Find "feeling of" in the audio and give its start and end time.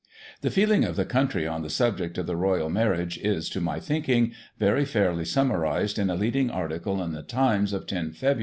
0.49-0.95